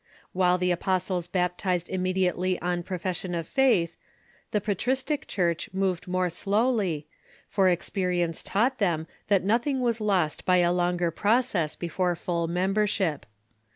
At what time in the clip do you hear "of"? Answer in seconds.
3.37-3.45